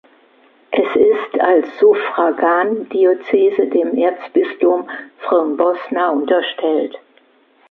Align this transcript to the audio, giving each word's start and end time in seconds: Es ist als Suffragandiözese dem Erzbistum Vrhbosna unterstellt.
Es 0.71 0.95
ist 0.95 1.39
als 1.39 1.77
Suffragandiözese 1.77 3.67
dem 3.67 3.95
Erzbistum 3.95 4.89
Vrhbosna 5.19 6.09
unterstellt. 6.09 6.97